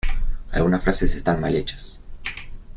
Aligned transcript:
Algunas 0.49 0.83
frases 0.83 1.13
están 1.15 1.39
mal 1.41 1.55
hechas. 1.55 2.01